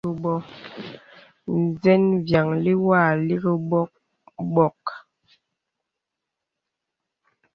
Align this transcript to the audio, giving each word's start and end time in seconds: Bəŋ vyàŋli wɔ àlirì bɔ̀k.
Bəŋ 1.81 2.01
vyàŋli 2.27 2.73
wɔ 2.83 2.91
àlirì 3.09 3.53
bɔ̀k. 4.55 4.83